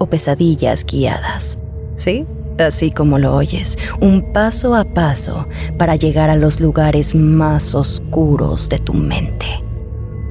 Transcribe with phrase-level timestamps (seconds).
[0.00, 1.58] o pesadillas guiadas.
[1.94, 2.26] ¿Sí?
[2.58, 5.46] Así como lo oyes, un paso a paso
[5.78, 9.46] para llegar a los lugares más oscuros de tu mente.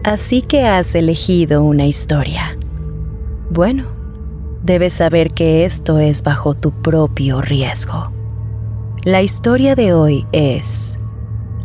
[0.03, 2.58] Así que has elegido una historia.
[3.50, 3.86] Bueno,
[4.64, 8.12] debes saber que esto es bajo tu propio riesgo.
[9.03, 10.97] La historia de hoy es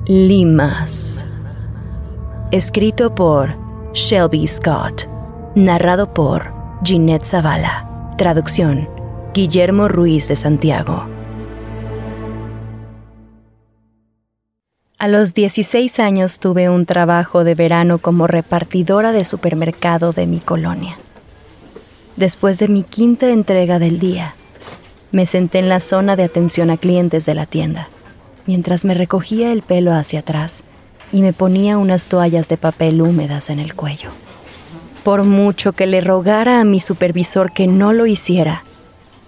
[0.07, 1.27] Limas.
[2.51, 3.51] Escrito por
[3.95, 5.07] Shelby Scott.
[5.55, 6.53] Narrado por
[6.85, 7.94] Ginette Zavala.
[8.17, 8.89] Traducción
[9.35, 11.05] Guillermo Ruiz de Santiago.
[14.99, 20.39] A los 16 años tuve un trabajo de verano como repartidora de supermercado de mi
[20.39, 20.97] colonia.
[22.15, 24.37] Después de mi quinta entrega del día,
[25.11, 27.89] me senté en la zona de atención a clientes de la tienda,
[28.47, 30.63] mientras me recogía el pelo hacia atrás
[31.13, 34.11] y me ponía unas toallas de papel húmedas en el cuello.
[35.05, 38.65] Por mucho que le rogara a mi supervisor que no lo hiciera,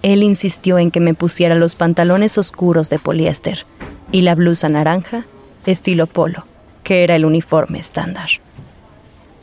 [0.01, 3.65] él insistió en que me pusiera los pantalones oscuros de poliéster
[4.11, 5.25] y la blusa naranja
[5.71, 6.45] estilo polo,
[6.83, 8.29] que era el uniforme estándar.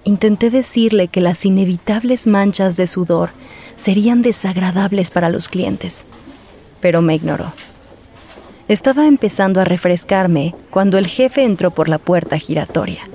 [0.05, 3.31] Intenté decirle que las inevitables manchas de sudor
[3.77, 6.07] serían desagradables para los clientes,
[6.81, 7.53] pero me ignoró.
[8.69, 13.09] Estaba empezando a refrescarme cuando el jefe entró por la puerta giratoria.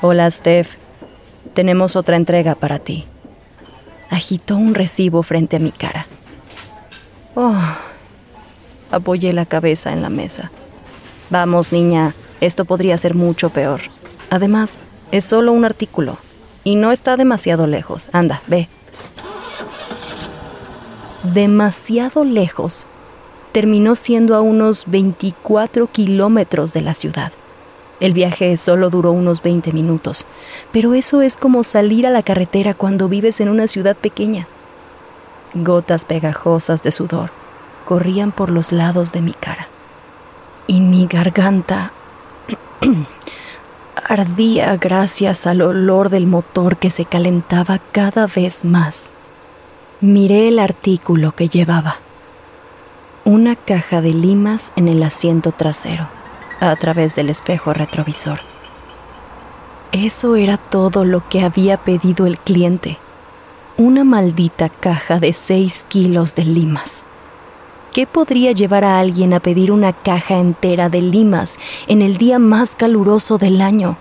[0.00, 0.81] Hola, Steph.
[1.54, 3.04] Tenemos otra entrega para ti.
[4.10, 6.06] Agitó un recibo frente a mi cara.
[7.34, 7.56] Oh,
[8.90, 10.50] apoyé la cabeza en la mesa.
[11.30, 13.80] Vamos, niña, esto podría ser mucho peor.
[14.30, 14.80] Además,
[15.10, 16.18] es solo un artículo
[16.64, 18.08] y no está demasiado lejos.
[18.12, 18.68] Anda, ve.
[21.22, 22.86] Demasiado lejos.
[23.52, 27.32] Terminó siendo a unos 24 kilómetros de la ciudad.
[28.02, 30.26] El viaje solo duró unos 20 minutos,
[30.72, 34.48] pero eso es como salir a la carretera cuando vives en una ciudad pequeña.
[35.54, 37.30] Gotas pegajosas de sudor
[37.84, 39.68] corrían por los lados de mi cara
[40.66, 41.92] y mi garganta
[43.94, 49.12] ardía gracias al olor del motor que se calentaba cada vez más.
[50.00, 51.98] Miré el artículo que llevaba.
[53.24, 56.08] Una caja de limas en el asiento trasero,
[56.70, 58.40] a través del espejo retrovisor.
[59.90, 62.98] Eso era todo lo que había pedido el cliente.
[63.76, 67.04] Una maldita caja de seis kilos de limas.
[67.92, 71.58] ¿Qué podría llevar a alguien a pedir una caja entera de limas
[71.88, 73.96] en el día más caluroso del año?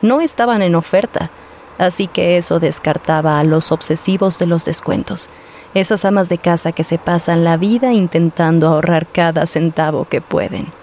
[0.00, 1.30] No estaban en oferta,
[1.78, 5.28] así que eso descartaba a los obsesivos de los descuentos,
[5.74, 10.81] esas amas de casa que se pasan la vida intentando ahorrar cada centavo que pueden.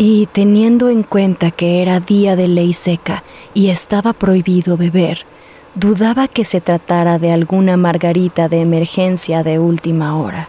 [0.00, 5.26] Y teniendo en cuenta que era día de ley seca y estaba prohibido beber,
[5.74, 10.48] dudaba que se tratara de alguna margarita de emergencia de última hora.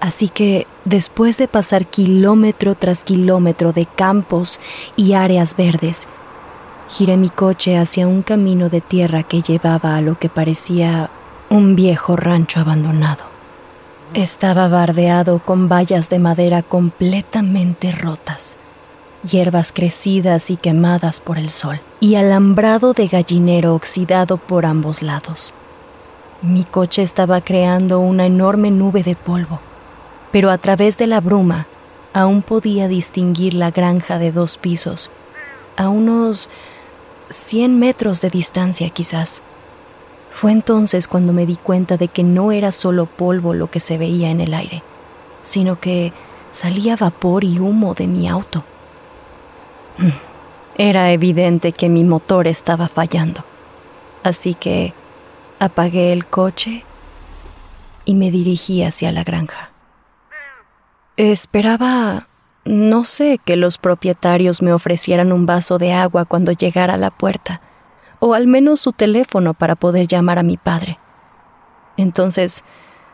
[0.00, 4.60] Así que, después de pasar kilómetro tras kilómetro de campos
[4.96, 6.06] y áreas verdes,
[6.90, 11.10] giré mi coche hacia un camino de tierra que llevaba a lo que parecía
[11.48, 13.27] un viejo rancho abandonado.
[14.14, 18.56] Estaba bardeado con vallas de madera completamente rotas,
[19.22, 25.52] hierbas crecidas y quemadas por el sol, y alambrado de gallinero oxidado por ambos lados.
[26.40, 29.60] Mi coche estaba creando una enorme nube de polvo,
[30.32, 31.66] pero a través de la bruma
[32.14, 35.10] aún podía distinguir la granja de dos pisos,
[35.76, 36.48] a unos
[37.28, 39.42] 100 metros de distancia quizás.
[40.30, 43.98] Fue entonces cuando me di cuenta de que no era solo polvo lo que se
[43.98, 44.82] veía en el aire,
[45.42, 46.12] sino que
[46.50, 48.64] salía vapor y humo de mi auto.
[50.76, 53.44] Era evidente que mi motor estaba fallando,
[54.22, 54.92] así que
[55.58, 56.84] apagué el coche
[58.04, 59.72] y me dirigí hacia la granja.
[61.16, 62.28] Esperaba,
[62.64, 67.10] no sé, que los propietarios me ofrecieran un vaso de agua cuando llegara a la
[67.10, 67.60] puerta,
[68.20, 70.98] o al menos su teléfono para poder llamar a mi padre.
[71.96, 72.64] Entonces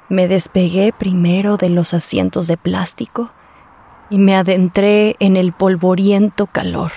[0.09, 3.33] me despegué primero de los asientos de plástico
[4.11, 6.93] y me adentré en el polvoriento calor.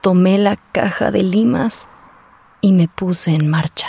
[0.00, 1.88] Tomé la caja de limas
[2.60, 3.88] y me puse en marcha.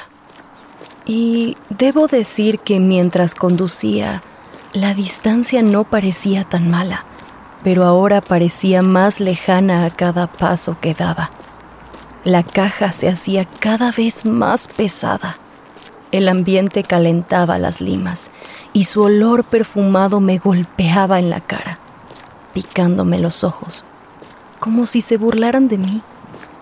[1.05, 4.21] Y debo decir que mientras conducía,
[4.73, 7.05] la distancia no parecía tan mala,
[7.63, 11.31] pero ahora parecía más lejana a cada paso que daba.
[12.23, 15.37] La caja se hacía cada vez más pesada.
[16.11, 18.29] El ambiente calentaba las limas
[18.73, 21.79] y su olor perfumado me golpeaba en la cara,
[22.53, 23.85] picándome los ojos,
[24.59, 26.03] como si se burlaran de mí.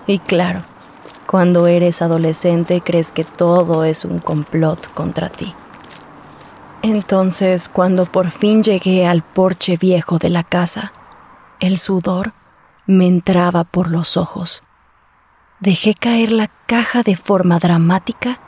[0.08, 0.62] Y claro,
[1.28, 5.54] cuando eres adolescente crees que todo es un complot contra ti.
[6.84, 10.94] Entonces, cuando por fin llegué al porche viejo de la casa,
[11.60, 12.32] el sudor
[12.86, 14.64] me entraba por los ojos
[15.60, 18.40] Dejé caer la caja de forma dramática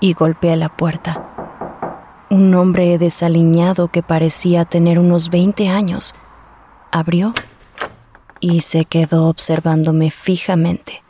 [0.00, 2.26] y golpeé la puerta.
[2.28, 6.14] Un hombre desaliñado que parecía tener unos 20 años
[6.92, 7.32] abrió
[8.40, 11.02] y se quedó observándome fijamente,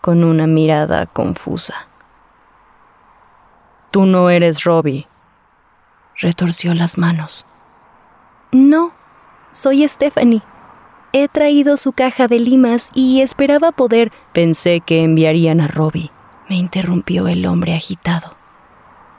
[0.00, 1.88] con una mirada confusa.
[3.90, 5.08] Tú no eres Robbie.
[6.18, 7.46] Retorció las manos.
[8.52, 8.92] No,
[9.50, 10.42] soy Stephanie.
[11.16, 14.10] He traído su caja de limas y esperaba poder.
[14.32, 16.10] Pensé que enviarían a Robbie.
[16.50, 18.34] Me interrumpió el hombre agitado.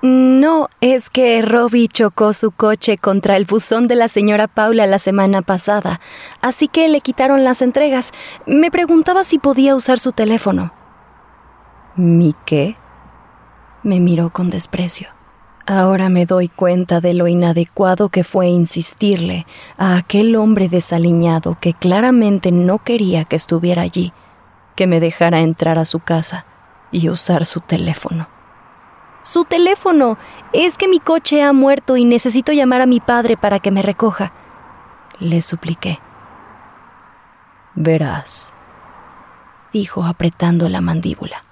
[0.01, 4.99] No, es que Robbie chocó su coche contra el buzón de la señora Paula la
[4.99, 6.01] semana pasada,
[6.41, 8.11] así que le quitaron las entregas.
[8.45, 10.73] Me preguntaba si podía usar su teléfono.
[11.95, 12.75] ¿Mi qué?
[13.83, 15.14] Me miró con desprecio.
[15.67, 19.47] Ahora me doy cuenta de lo inadecuado que fue insistirle
[19.77, 24.13] a aquel hombre desaliñado que claramente no quería que estuviera allí,
[24.75, 26.45] que me dejara entrar a su casa
[26.91, 28.27] y usar su teléfono.
[29.23, 30.19] Su teléfono.
[30.53, 33.81] Es que mi coche ha muerto y necesito llamar a mi padre para que me
[33.81, 34.33] recoja.
[35.19, 35.99] Le supliqué.
[37.73, 38.53] Verás,
[39.73, 41.44] dijo apretando la mandíbula.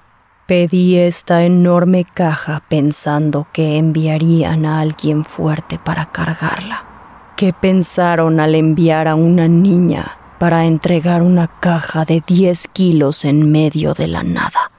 [0.45, 6.83] Pedí esta enorme caja pensando que enviarían a alguien fuerte para cargarla.
[7.37, 13.53] ¿Qué pensaron al enviar a una niña para entregar una caja de 10 kilos en
[13.53, 14.69] medio de la nada?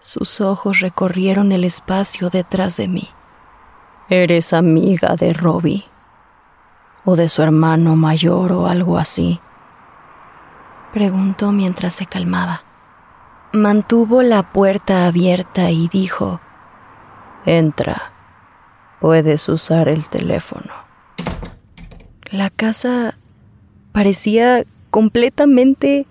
[0.00, 3.08] Sus ojos recorrieron el espacio detrás de mí.
[4.10, 5.86] ¿Eres amiga de Robbie?
[7.06, 9.40] ¿O de su hermano mayor o algo así?
[10.92, 12.65] Preguntó mientras se calmaba.
[13.56, 16.42] Mantuvo la puerta abierta y dijo,
[17.46, 18.12] Entra,
[19.00, 20.74] puedes usar el teléfono.
[22.30, 23.16] La casa
[23.92, 26.06] parecía completamente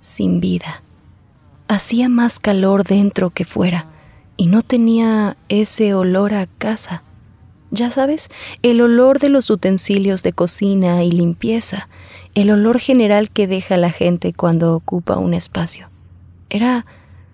[0.00, 0.82] sin vida.
[1.68, 3.86] Hacía más calor dentro que fuera
[4.36, 7.04] y no tenía ese olor a casa.
[7.70, 8.30] Ya sabes,
[8.62, 11.88] el olor de los utensilios de cocina y limpieza,
[12.34, 15.89] el olor general que deja la gente cuando ocupa un espacio.
[16.50, 16.84] Era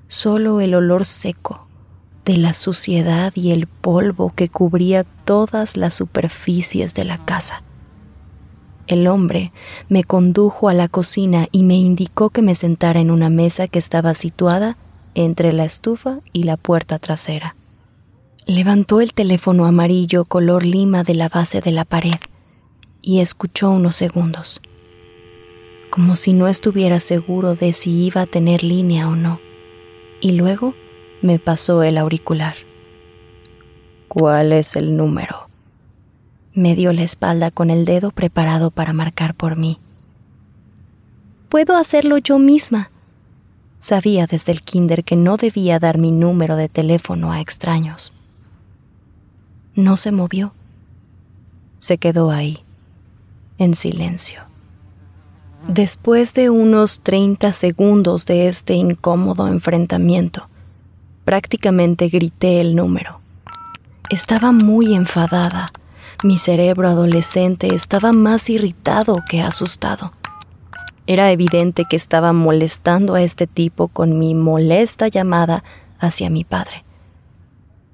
[0.09, 1.67] solo el olor seco
[2.27, 7.63] de la suciedad y el polvo que cubría todas las superficies de la casa.
[8.87, 9.53] El hombre
[9.89, 13.79] me condujo a la cocina y me indicó que me sentara en una mesa que
[13.79, 14.77] estaba situada
[15.15, 17.57] entre la estufa y la puerta trasera.
[18.47, 22.21] Levantó el teléfono amarillo color lima de la base de la pared
[23.03, 24.61] y escuchó unos segundos
[25.97, 29.41] como si no estuviera seguro de si iba a tener línea o no,
[30.21, 30.75] y luego
[31.23, 32.55] me pasó el auricular.
[34.07, 35.49] ¿Cuál es el número?
[36.53, 39.81] Me dio la espalda con el dedo preparado para marcar por mí.
[41.49, 42.91] Puedo hacerlo yo misma.
[43.79, 48.13] Sabía desde el kinder que no debía dar mi número de teléfono a extraños.
[49.75, 50.53] No se movió.
[51.79, 52.59] Se quedó ahí,
[53.57, 54.43] en silencio.
[55.69, 60.49] Después de unos 30 segundos de este incómodo enfrentamiento,
[61.27, 63.19] Prácticamente grité el número.
[64.11, 65.73] Estaba muy enfadada.
[66.23, 70.13] Mi cerebro adolescente estaba más irritado que asustado.
[71.09, 75.65] Era evidente que estaba molestando a este tipo con mi molesta llamada
[75.99, 76.85] hacia mi padre.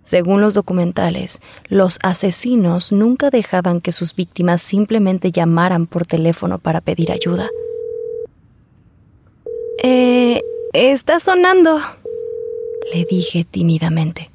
[0.02, 6.82] Según los documentales, los asesinos nunca dejaban que sus víctimas simplemente llamaran por teléfono para
[6.82, 7.48] pedir ayuda.
[9.78, 10.40] Eh,
[10.72, 11.80] está sonando,
[12.92, 14.30] le dije tímidamente.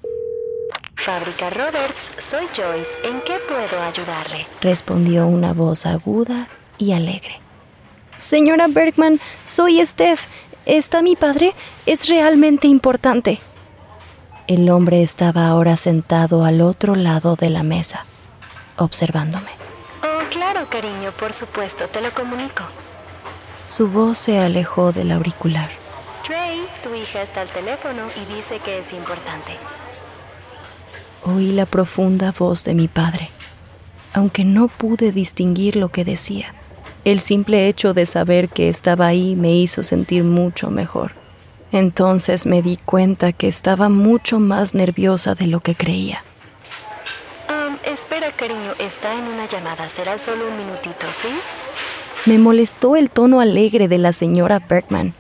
[0.95, 2.91] Fábrica Roberts, soy Joyce.
[3.03, 4.47] ¿En qué puedo ayudarle?
[4.61, 7.39] Respondió una voz aguda y alegre.
[8.17, 10.25] Señora Bergman, soy Steph.
[10.65, 11.53] ¿Está mi padre?
[11.85, 13.39] Es realmente importante.
[14.47, 18.05] El hombre estaba ahora sentado al otro lado de la mesa,
[18.77, 19.51] observándome.
[20.03, 22.63] Oh, claro, cariño, por supuesto, te lo comunico.
[23.67, 25.69] Su voz se alejó del auricular.
[26.25, 29.57] Trey, tu hija está al teléfono y dice que es importante.
[31.25, 33.29] Oí la profunda voz de mi padre,
[34.13, 36.55] aunque no pude distinguir lo que decía.
[37.03, 41.11] El simple hecho de saber que estaba ahí me hizo sentir mucho mejor.
[41.73, 46.23] Entonces me di cuenta que estaba mucho más nerviosa de lo que creía.
[47.49, 49.89] Um, espera, cariño, está en una llamada.
[49.89, 51.27] Será solo un minutito, ¿sí?
[52.25, 55.13] Me molestó el tono alegre de la señora Bergman.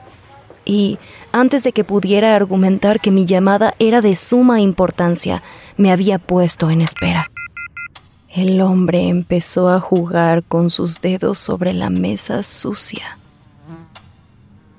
[0.65, 0.99] Y
[1.31, 5.41] antes de que pudiera argumentar que mi llamada era de suma importancia,
[5.77, 7.31] me había puesto en espera.
[8.29, 13.17] El hombre empezó a jugar con sus dedos sobre la mesa sucia.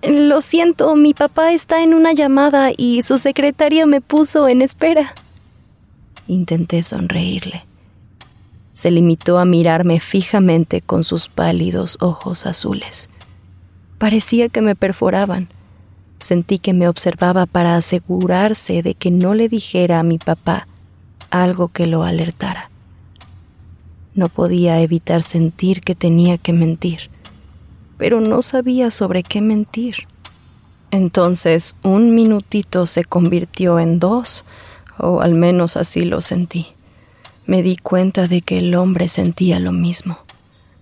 [0.02, 5.12] Lo siento, mi papá está en una llamada y su secretaria me puso en espera.
[6.28, 7.67] Intenté sonreírle.
[8.78, 13.11] Se limitó a mirarme fijamente con sus pálidos ojos azules.
[13.99, 15.49] Parecía que me perforaban.
[16.18, 20.68] Sentí que me observaba para asegurarse de que no le dijera a mi papá
[21.30, 22.70] algo que lo alertara.
[24.14, 27.11] No podía evitar sentir que tenía que mentir
[27.99, 30.06] pero no sabía sobre qué mentir.
[30.90, 34.47] Entonces un minutito se convirtió en dos,
[34.97, 36.68] o al menos así lo sentí.
[37.48, 40.18] Me di cuenta de que el hombre sentía lo mismo.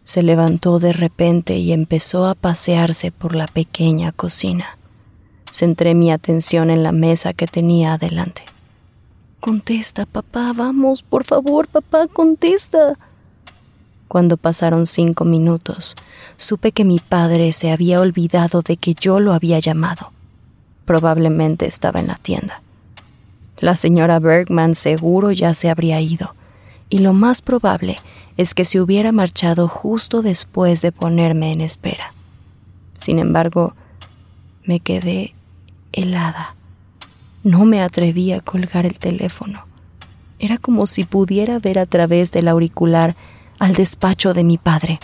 [0.03, 4.77] Se levantó de repente y empezó a pasearse por la pequeña cocina.
[5.49, 8.43] Centré mi atención en la mesa que tenía adelante.
[9.39, 12.99] Contesta, papá, vamos, por favor, papá, contesta.
[14.09, 15.95] Cuando pasaron cinco minutos,
[16.37, 20.11] supe que mi padre se había olvidado de que yo lo había llamado.
[20.85, 22.61] Probablemente estaba en la tienda.
[23.59, 26.35] La señora Bergman seguro ya se habría ido,
[26.89, 27.97] y lo más probable
[28.37, 32.13] es que se hubiera marchado justo después de ponerme en espera.
[32.95, 33.75] Sin embargo,
[34.65, 35.35] me quedé
[35.93, 36.55] helada.
[37.43, 39.65] No me atreví a colgar el teléfono.
[40.39, 43.17] Era como si pudiera ver a través del auricular
[43.59, 45.01] al despacho de mi padre.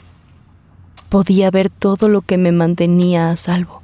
[1.08, 3.82] Podía ver todo lo que me mantenía a salvo.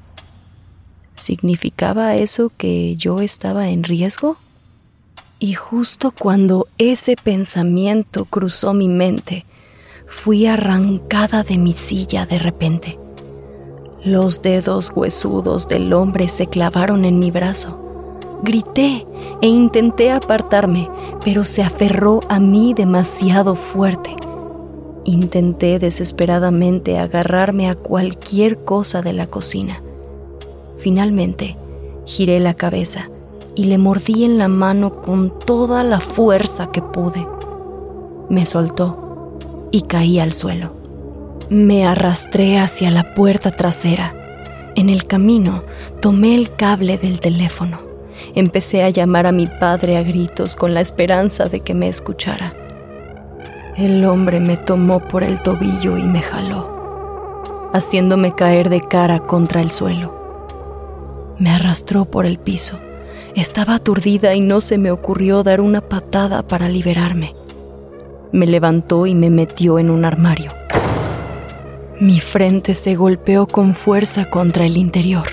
[1.13, 4.37] ¿Significaba eso que yo estaba en riesgo?
[5.41, 9.45] Y justo cuando ese pensamiento cruzó mi mente,
[10.09, 12.99] fui arrancada de mi silla de repente.
[14.05, 17.79] Los dedos huesudos del hombre se clavaron en mi brazo.
[18.43, 19.07] Grité
[19.41, 20.91] e intenté apartarme,
[21.25, 24.17] pero se aferró a mí demasiado fuerte.
[25.05, 29.83] Intenté desesperadamente agarrarme a cualquier cosa de la cocina.
[30.79, 31.57] Finalmente,
[32.07, 33.09] giré la cabeza
[33.59, 37.27] y le mordí en la mano con toda la fuerza que pude.
[38.29, 39.37] Me soltó
[39.73, 40.75] y caí al suelo.
[41.51, 44.15] Me arrastré hacia la puerta trasera.
[44.77, 45.65] En el camino
[46.01, 47.81] tomé el cable del teléfono.
[48.37, 52.55] Empecé a llamar a mi padre a gritos con la esperanza de que me escuchara.
[53.77, 59.61] El hombre me tomó por el tobillo y me jaló, haciéndome caer de cara contra
[59.63, 60.15] el suelo.
[61.41, 62.79] Me arrastró por el piso.
[63.39, 67.35] Estaba aturdida y no se me ocurrió dar una patada para liberarme.
[68.33, 70.53] Me levantó y me metió en un armario.
[71.99, 75.27] Mi frente se golpeó con fuerza contra el interior.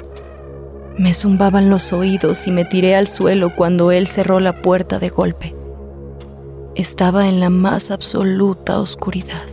[0.97, 5.09] Me zumbaban los oídos y me tiré al suelo cuando él cerró la puerta de
[5.09, 5.55] golpe
[6.75, 9.47] estaba en la más absoluta oscuridad.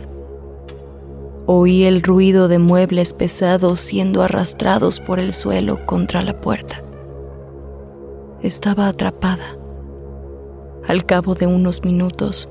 [1.45, 6.81] Oí el ruido de muebles pesados siendo arrastrados por el suelo contra la puerta.
[8.43, 9.57] Estaba atrapada.
[10.85, 12.49] Al cabo de unos minutos,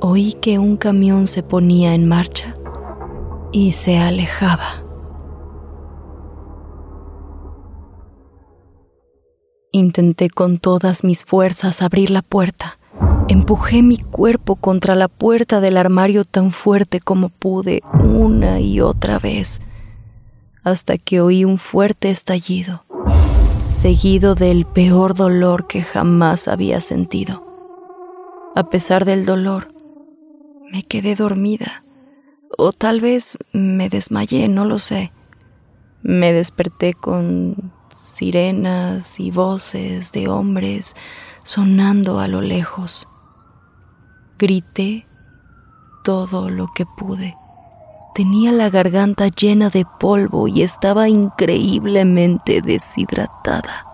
[0.00, 2.54] oí que un camión se ponía en marcha
[3.50, 4.84] y se alejaba.
[9.72, 12.78] Intenté con todas mis fuerzas abrir la puerta.
[13.26, 19.18] Empujé mi cuerpo contra la puerta del armario tan fuerte como pude una y otra
[19.18, 19.62] vez,
[20.62, 22.84] hasta que oí un fuerte estallido,
[23.70, 27.44] seguido del peor dolor que jamás había sentido.
[28.54, 29.72] A pesar del dolor,
[30.72, 31.84] me quedé dormida,
[32.56, 35.12] o tal vez me desmayé, no lo sé.
[36.02, 40.94] Me desperté con sirenas y voces de hombres
[41.44, 43.06] sonando a lo lejos.
[44.38, 45.06] Grité
[46.04, 47.36] todo lo que pude.
[48.14, 53.86] Tenía la garganta llena de polvo y estaba increíblemente deshidratada.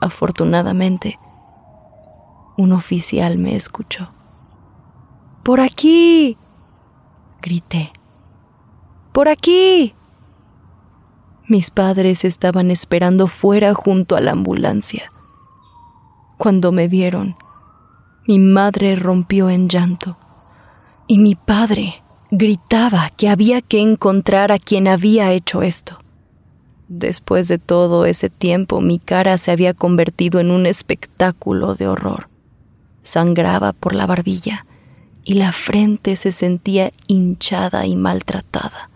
[0.00, 1.18] Afortunadamente,
[2.56, 4.12] un oficial me escuchó.
[5.42, 6.36] ¡Por aquí!
[7.40, 7.92] grité.
[9.12, 9.94] ¡Por aquí!
[11.48, 15.12] Mis padres estaban esperando fuera junto a la ambulancia.
[16.38, 17.36] Cuando me vieron,
[18.26, 20.16] mi madre rompió en llanto
[21.08, 25.98] y mi padre gritaba que había que encontrar a quien había hecho esto.
[26.88, 32.30] Después de todo ese tiempo mi cara se había convertido en un espectáculo de horror.
[33.00, 34.64] Sangraba por la barbilla
[35.24, 38.88] y la frente se sentía hinchada y maltratada.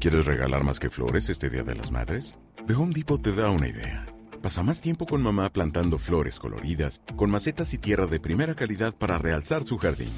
[0.00, 2.36] ¿Quieres regalar más que flores este Día de las Madres?
[2.66, 4.06] The Home Depot te da una idea.
[4.40, 8.94] Pasa más tiempo con mamá plantando flores coloridas, con macetas y tierra de primera calidad
[8.94, 10.08] para realzar su jardín.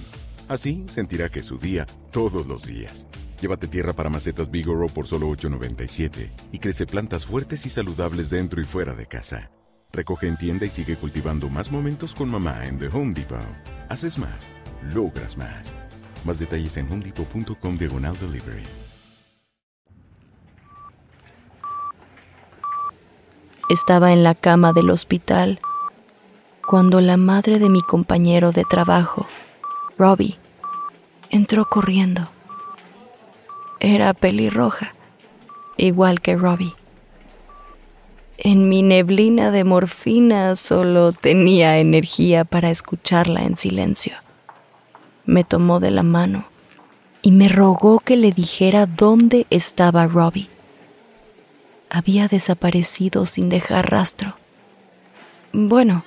[0.48, 3.06] Así sentirá que es su día todos los días.
[3.40, 8.60] Llévate tierra para macetas Bigoro por solo $8.97 y crece plantas fuertes y saludables dentro
[8.60, 9.50] y fuera de casa.
[9.92, 13.40] Recoge en tienda y sigue cultivando más momentos con mamá en The Home Depot.
[13.88, 14.52] Haces más,
[14.94, 15.74] logras más.
[16.24, 18.62] Más detalles en homedepot.com diagonal delivery.
[23.68, 25.58] Estaba en la cama del hospital
[26.66, 29.26] cuando la madre de mi compañero de trabajo,
[29.98, 30.38] Robbie,
[31.30, 32.28] entró corriendo.
[33.80, 34.94] Era pelirroja,
[35.76, 36.74] igual que Robbie.
[38.38, 44.14] En mi neblina de morfina solo tenía energía para escucharla en silencio.
[45.24, 46.46] Me tomó de la mano
[47.22, 50.48] y me rogó que le dijera dónde estaba Robbie
[51.92, 54.34] había desaparecido sin dejar rastro.
[55.52, 56.04] Bueno,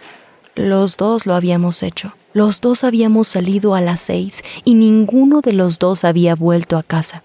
[0.55, 2.13] los dos lo habíamos hecho.
[2.35, 6.83] Los dos habíamos salido a las seis y ninguno de los dos había vuelto a
[6.83, 7.23] casa.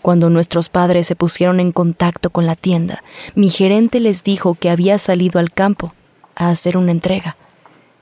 [0.00, 3.02] Cuando nuestros padres se pusieron en contacto con la tienda,
[3.34, 5.92] mi gerente les dijo que había salido al campo
[6.34, 7.36] a hacer una entrega.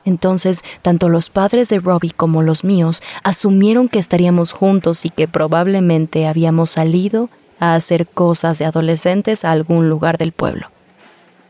[0.05, 5.27] Entonces, tanto los padres de Robbie como los míos asumieron que estaríamos juntos y que
[5.27, 10.69] probablemente habíamos salido a hacer cosas de adolescentes a algún lugar del pueblo.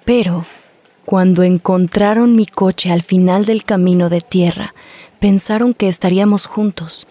[0.06, 0.46] Pero,
[1.10, 4.76] cuando encontraron mi coche al final del camino de tierra,
[5.18, 7.08] pensaron que estaríamos juntos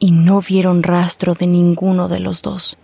[0.00, 2.76] y no vieron rastro de ninguno de los dos.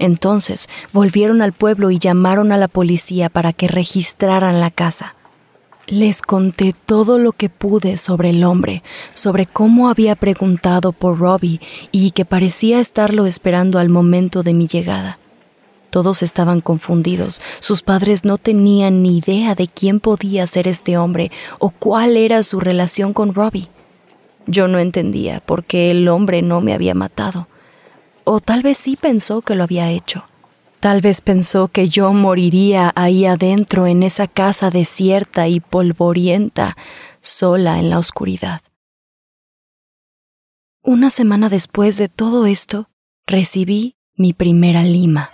[0.00, 5.14] Entonces volvieron al pueblo y llamaron a la policía para que registraran la casa.
[5.86, 8.82] Les conté todo lo que pude sobre el hombre,
[9.14, 11.60] sobre cómo había preguntado por Robbie
[11.92, 15.20] y que parecía estarlo esperando al momento de mi llegada.
[15.90, 17.40] Todos estaban confundidos.
[17.60, 22.42] Sus padres no tenían ni idea de quién podía ser este hombre o cuál era
[22.42, 23.68] su relación con Robbie.
[24.46, 27.48] Yo no entendía por qué el hombre no me había matado.
[28.24, 30.24] O tal vez sí pensó que lo había hecho.
[30.80, 36.76] Tal vez pensó que yo moriría ahí adentro en esa casa desierta y polvorienta,
[37.20, 38.60] sola en la oscuridad.
[40.82, 42.88] Una semana después de todo esto,
[43.26, 45.30] recibí mi primera lima.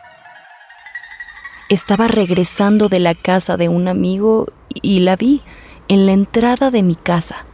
[1.69, 4.49] Estaba regresando de la casa de un amigo
[4.83, 5.41] y la vi
[5.89, 7.47] en la entrada de mi casa,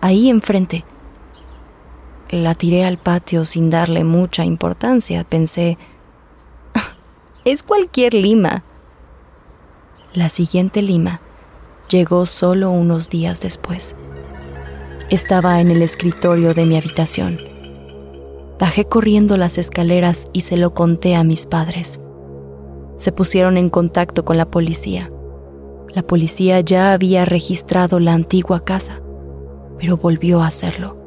[0.00, 0.84] ahí enfrente.
[2.30, 5.24] La tiré al patio sin darle mucha importancia.
[5.24, 5.76] Pensé,
[7.44, 8.64] es cualquier lima.
[10.14, 11.20] La siguiente lima
[11.90, 13.94] llegó solo unos días después.
[15.10, 17.38] Estaba en el escritorio de mi habitación.
[18.58, 22.00] Bajé corriendo las escaleras y se lo conté a mis padres.
[23.00, 25.10] Se pusieron en contacto con la policía.
[25.94, 29.00] La policía ya había registrado la antigua casa,
[29.78, 30.98] pero volvió a hacerlo.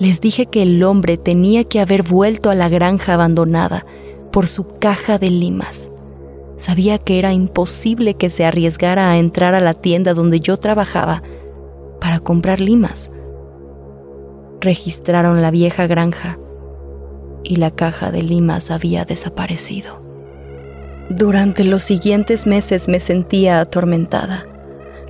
[0.00, 3.86] Les dije que el hombre tenía que haber vuelto a la granja abandonada
[4.32, 5.92] por su caja de limas.
[6.56, 11.22] Sabía que era imposible que se arriesgara a entrar a la tienda donde yo trabajaba
[12.00, 13.12] para comprar limas.
[14.60, 16.40] Registraron la vieja granja
[17.44, 20.01] y la caja de limas había desaparecido.
[21.10, 24.46] Durante los siguientes meses me sentía atormentada.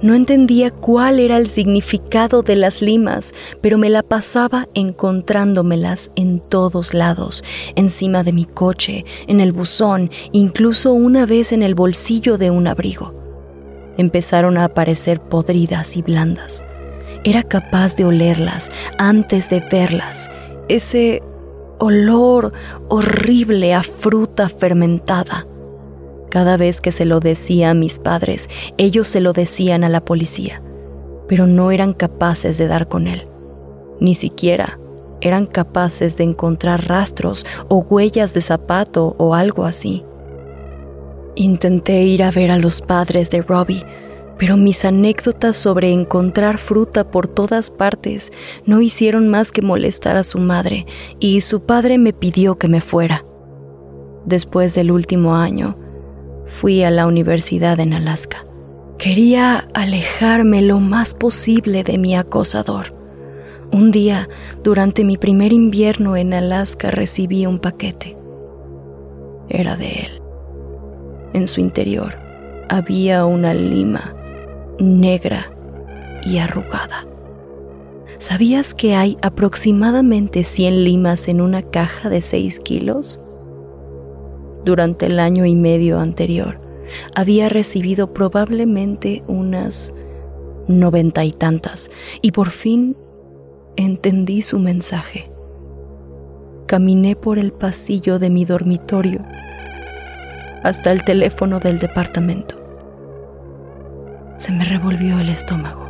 [0.03, 6.41] No entendía cuál era el significado de las limas, pero me la pasaba encontrándomelas en
[6.41, 7.45] todos lados,
[7.77, 12.67] encima de mi coche, en el buzón, incluso una vez en el bolsillo de un
[12.67, 13.15] abrigo.
[13.97, 16.67] Empezaron a aparecer podridas y blandas.
[17.23, 20.29] Era capaz de olerlas antes de verlas.
[20.69, 21.23] Ese
[21.79, 22.53] olor
[22.89, 25.47] horrible a fruta fermentada.
[26.33, 30.03] Cada vez que se lo decía a mis padres, ellos se lo decían a la
[30.03, 30.63] policía,
[31.29, 33.29] pero no eran capaces de dar con él.
[34.01, 34.81] Ni siquiera
[35.21, 40.05] eran capaces de encontrar rastros o huellas de zapato o algo así.
[41.35, 43.85] Intenté ir a ver a los padres de Robbie,
[44.39, 48.33] pero mis anécdotas sobre encontrar fruta por todas partes
[48.65, 50.87] no hicieron más que molestar a su madre
[51.21, 53.23] y su padre me pidió que me fuera.
[54.25, 55.77] Después del último año,
[56.53, 58.45] fui a la universidad en Alaska.
[58.99, 62.95] Quería alejarme lo más posible de mi acosador.
[63.73, 64.29] Un día,
[64.63, 68.17] durante mi primer invierno en Alaska, recibí un paquete.
[69.49, 70.23] Era de él.
[71.33, 72.19] En su interior
[72.69, 74.15] había una lima
[74.79, 75.51] negra
[76.23, 77.07] y arrugada.
[78.19, 83.22] ¿Sabías que hay aproximadamente 100 limas en una caja de 6 kilos?
[84.65, 86.61] Durante el año y medio anterior.
[87.15, 89.95] Había recibido probablemente unas
[90.69, 92.97] noventa y tantas y por fin
[93.77, 95.31] entendí su mensaje.
[96.67, 99.21] Caminé por el pasillo de mi dormitorio
[100.63, 102.57] hasta el teléfono del departamento.
[104.37, 105.89] Se me revolvió el estómago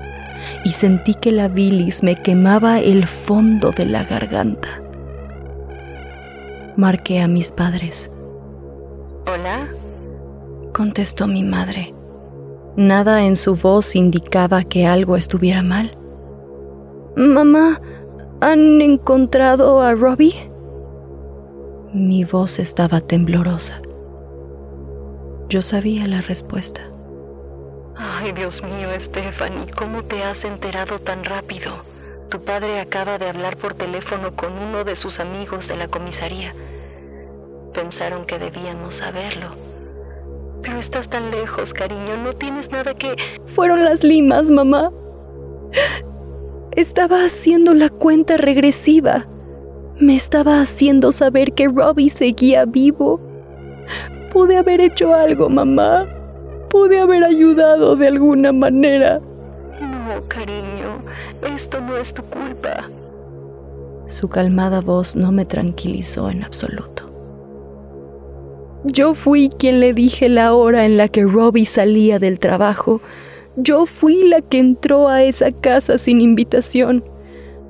[0.65, 4.83] y sentí que la bilis me quemaba el fondo de la garganta.
[6.77, 8.11] Marqué a mis padres
[9.27, 9.69] ¿Hola?
[10.73, 11.95] contestó mi madre.
[12.77, 15.97] Nada en su voz indicaba que algo estuviera mal.
[17.17, 17.81] Mamá,
[18.41, 20.51] ¿han encontrado a Robbie?
[21.93, 23.83] Mi voz estaba temblorosa.
[25.51, 26.81] Yo sabía la respuesta.
[27.95, 31.85] Ay, Dios mío, Stephanie, ¿cómo te has enterado tan rápido?
[32.31, 36.55] Tu padre acaba de hablar por teléfono con uno de sus amigos de la comisaría.
[37.73, 39.57] Pensaron que debíamos saberlo.
[40.63, 43.17] Pero estás tan lejos, cariño, no tienes nada que...
[43.47, 44.91] Fueron las limas, mamá.
[46.77, 49.27] Estaba haciendo la cuenta regresiva.
[49.99, 53.21] Me estaba haciendo saber que Robbie seguía vivo.
[54.31, 56.07] Pude haber hecho algo, mamá.
[56.71, 59.21] Pude haber ayudado de alguna manera.
[59.81, 61.05] No, cariño,
[61.43, 62.89] esto no es tu culpa.
[64.07, 67.12] Su calmada voz no me tranquilizó en absoluto.
[68.85, 73.01] Yo fui quien le dije la hora en la que Robbie salía del trabajo.
[73.57, 77.05] Yo fui la que entró a esa casa sin invitación.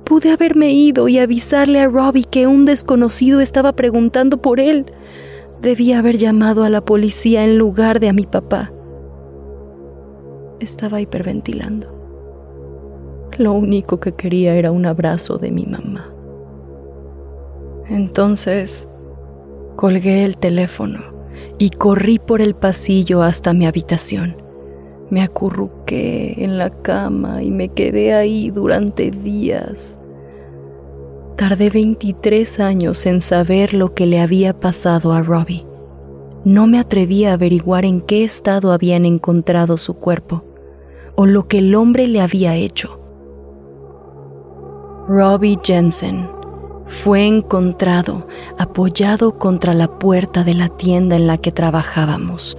[0.04, 4.86] Pude haberme ido y avisarle a Robbie que un desconocido estaba preguntando por él.
[5.60, 8.72] Debía haber llamado a la policía en lugar de a mi papá.
[10.60, 11.92] Estaba hiperventilando.
[13.36, 16.12] Lo único que quería era un abrazo de mi mamá.
[17.88, 18.88] Entonces
[19.76, 21.00] Colgué el teléfono
[21.58, 24.36] y corrí por el pasillo hasta mi habitación.
[25.10, 29.98] Me acurruqué en la cama y me quedé ahí durante días.
[31.36, 35.66] Tardé 23 años en saber lo que le había pasado a Robbie.
[36.44, 40.44] No me atreví a averiguar en qué estado habían encontrado su cuerpo
[41.14, 43.00] o lo que el hombre le había hecho.
[45.08, 46.41] Robbie Jensen
[46.92, 48.28] fue encontrado
[48.58, 52.58] apoyado contra la puerta de la tienda en la que trabajábamos.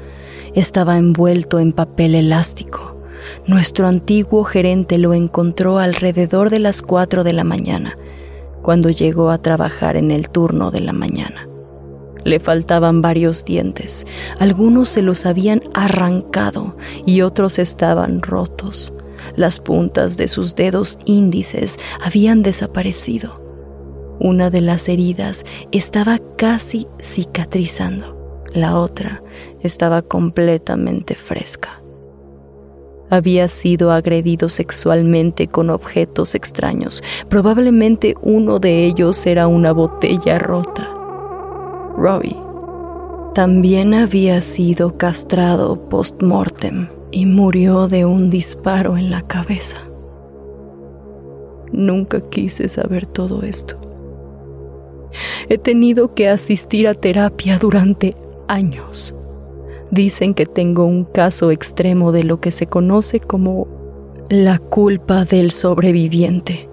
[0.56, 2.98] Estaba envuelto en papel elástico.
[3.48, 7.98] Nuestro antiguo gerente lo encontró alrededor de las 4 de la mañana,
[8.64, 11.48] cuando llegó a trabajar en el turno de la mañana.
[12.26, 14.06] Le faltaban varios dientes,
[14.40, 18.94] algunos se los habían arrancado y otros estaban rotos.
[19.36, 23.43] Las puntas de sus dedos índices habían desaparecido.
[24.24, 29.22] Una de las heridas estaba casi cicatrizando, la otra
[29.62, 31.82] estaba completamente fresca.
[33.10, 37.04] Había sido agredido sexualmente con objetos extraños.
[37.28, 40.88] Probablemente uno de ellos era una botella rota.
[41.98, 42.38] Robbie
[43.34, 49.82] también había sido castrado post-mortem y murió de un disparo en la cabeza.
[51.74, 53.93] Nunca quise saber todo esto.
[55.50, 58.16] He tenido que asistir a terapia durante
[58.48, 59.16] años.
[59.92, 63.68] Dicen que tengo un caso extremo de lo que se conoce como
[64.30, 66.70] la culpa del sobreviviente.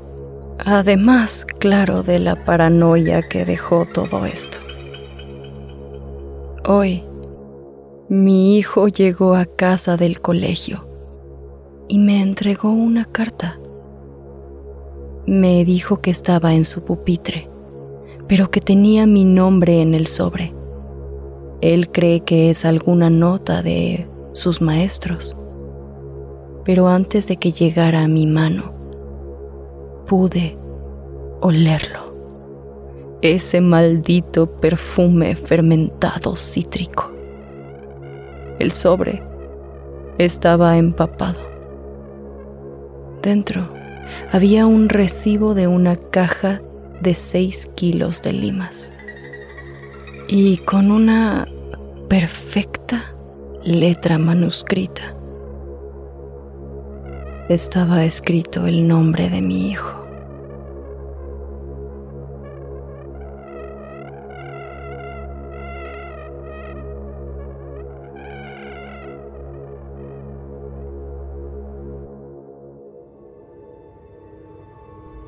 [0.58, 4.58] Además, claro, de la paranoia que dejó todo esto.
[6.64, 7.04] Hoy,
[8.08, 10.88] mi hijo llegó a casa del colegio
[11.88, 13.60] y me entregó una carta.
[15.26, 17.49] Me dijo que estaba en su pupitre,
[18.30, 20.54] pero que tenía mi nombre en el sobre.
[21.60, 25.34] Él cree que es alguna nota de sus maestros.
[26.64, 28.72] Pero antes de que llegara a mi mano,
[30.06, 30.56] pude
[31.40, 32.14] olerlo.
[33.20, 37.10] Ese maldito perfume fermentado cítrico.
[38.60, 39.24] El sobre
[40.18, 41.40] estaba empapado.
[43.22, 43.68] Dentro
[44.30, 46.62] había un recibo de una caja
[47.00, 48.92] de seis kilos de limas
[50.28, 51.46] y con una
[52.08, 53.14] perfecta
[53.64, 55.16] letra manuscrita
[57.48, 59.96] estaba escrito el nombre de mi hijo.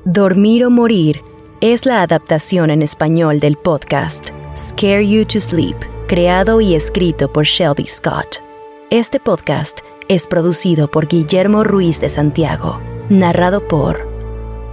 [0.05, 1.32] Dormir o Morir
[1.71, 5.77] es la adaptación en español del podcast Scare You to Sleep,
[6.09, 8.41] creado y escrito por Shelby Scott.
[8.89, 14.05] Este podcast es producido por Guillermo Ruiz de Santiago, narrado por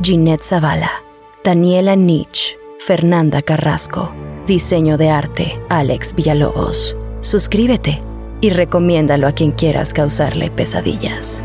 [0.03, 0.91] Ginette Zavala,
[1.45, 4.13] Daniela Nietzsche, Fernanda Carrasco,
[4.49, 6.97] diseño de arte Alex Villalobos.
[7.21, 8.01] Suscríbete
[8.41, 11.45] y recomiéndalo a quien quieras causarle pesadillas.